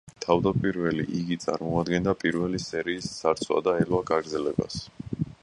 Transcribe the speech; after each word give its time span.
თავდაპირველი 0.23 1.03
იგი 1.19 1.37
წარმოადგენდა 1.43 2.15
პირველი 2.23 2.63
სერიის 2.65 3.11
ძარცვა 3.19 3.61
და 3.69 3.77
ელვა 3.85 4.03
გაგრძელებას. 4.11 4.83